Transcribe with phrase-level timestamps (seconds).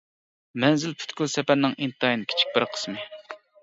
[0.63, 3.11] مەنزىل پۈتكۈل سەپەرنىڭ ئىنتايىن كىچىك بىر قىسمى.